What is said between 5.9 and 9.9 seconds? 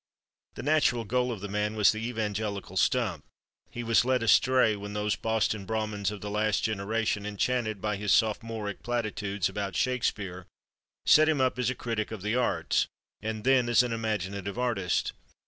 of the last generation, enchanted by his sophomoric platitudes about